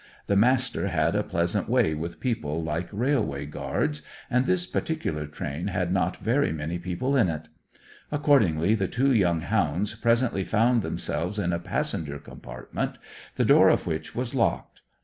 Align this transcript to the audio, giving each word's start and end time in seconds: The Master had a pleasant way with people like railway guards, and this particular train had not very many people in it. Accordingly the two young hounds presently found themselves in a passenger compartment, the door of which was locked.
The 0.25 0.35
Master 0.35 0.87
had 0.87 1.15
a 1.15 1.21
pleasant 1.21 1.69
way 1.69 1.93
with 1.93 2.19
people 2.19 2.63
like 2.63 2.89
railway 2.91 3.45
guards, 3.45 4.01
and 4.31 4.47
this 4.47 4.65
particular 4.65 5.27
train 5.27 5.67
had 5.67 5.91
not 5.93 6.17
very 6.17 6.51
many 6.51 6.79
people 6.79 7.15
in 7.15 7.29
it. 7.29 7.49
Accordingly 8.11 8.73
the 8.73 8.87
two 8.87 9.13
young 9.13 9.41
hounds 9.41 9.93
presently 9.93 10.43
found 10.43 10.81
themselves 10.81 11.37
in 11.37 11.53
a 11.53 11.59
passenger 11.59 12.17
compartment, 12.17 12.97
the 13.35 13.45
door 13.45 13.69
of 13.69 13.85
which 13.85 14.15
was 14.15 14.33
locked. 14.33 14.81